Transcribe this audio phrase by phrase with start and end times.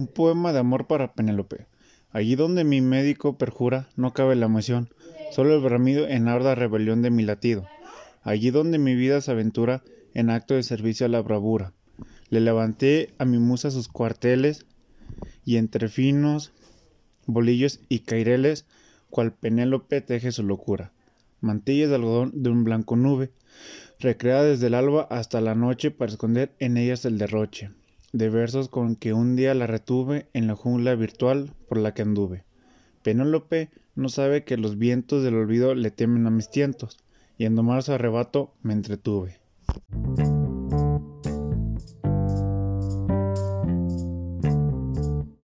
[0.00, 1.66] Un poema de amor para Penélope.
[2.10, 4.88] Allí donde mi médico perjura, no cabe la emoción,
[5.30, 7.66] solo el bramido en arda rebelión de mi latido.
[8.22, 9.82] Allí donde mi vida se aventura,
[10.14, 11.74] en acto de servicio a la bravura.
[12.30, 14.64] Le levanté a mi musa sus cuarteles,
[15.44, 16.54] y entre finos
[17.26, 18.64] bolillos y caireles,
[19.10, 20.94] cual Penélope teje su locura.
[21.42, 23.32] Mantillas de algodón de un blanco nube,
[23.98, 27.70] recreada desde el alba hasta la noche para esconder en ellas el derroche
[28.12, 32.02] de versos con que un día la retuve en la jungla virtual por la que
[32.02, 32.44] anduve.
[33.02, 36.98] Penélope no sabe que los vientos del olvido le temen a mis tientos,
[37.38, 39.38] y en domar su arrebato me entretuve.